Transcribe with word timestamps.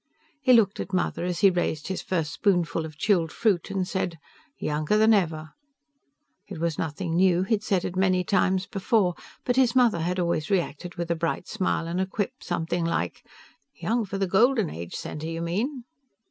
He 0.41 0.51
looked 0.53 0.79
at 0.79 0.93
Mother 0.93 1.23
as 1.25 1.41
he 1.41 1.51
raised 1.51 1.87
his 1.87 2.01
first 2.01 2.31
spoonful 2.33 2.85
of 2.87 2.97
chilled 2.97 3.31
fruit, 3.31 3.69
and 3.69 3.87
said, 3.87 4.17
"Younger 4.57 4.97
than 4.97 5.13
ever." 5.13 5.51
It 6.47 6.57
was 6.57 6.79
nothing 6.79 7.15
new; 7.15 7.43
he'd 7.43 7.61
said 7.61 7.85
it 7.85 7.95
many 7.95 8.07
many 8.13 8.23
times 8.23 8.65
before, 8.65 9.13
but 9.45 9.57
his 9.57 9.75
mother 9.75 9.99
had 9.99 10.17
always 10.17 10.49
reacted 10.49 10.95
with 10.95 11.11
a 11.11 11.15
bright 11.15 11.47
smile 11.47 11.85
and 11.85 12.01
a 12.01 12.07
quip 12.07 12.31
something 12.41 12.83
like, 12.83 13.23
"Young 13.75 14.03
for 14.03 14.17
the 14.17 14.25
Golden 14.25 14.71
Age 14.71 14.95
Center, 14.95 15.27
you 15.27 15.43
mean." 15.43 15.83